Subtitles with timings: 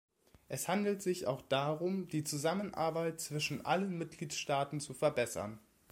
[0.47, 5.59] Es handelt sich auch darum, die Zusammenarbeit zwischen allen Mitgliedstaaten zu verbessern.